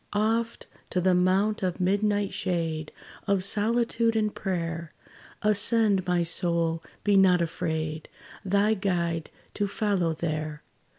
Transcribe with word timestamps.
Oft 0.13 0.65
to 0.89 0.99
the 0.99 1.13
mount 1.13 1.61
of 1.61 1.79
midnight 1.79 2.33
shade, 2.33 2.91
Of 3.27 3.43
solitude 3.43 4.15
and 4.15 4.33
prayer, 4.33 4.93
Ascend, 5.43 6.07
my 6.07 6.23
soul, 6.23 6.81
be 7.03 7.15
not 7.15 7.39
afraid 7.39 8.09
Thy 8.43 8.73
Guide 8.73 9.29
to 9.53 9.67
follow 9.67 10.13
there. 10.15 10.63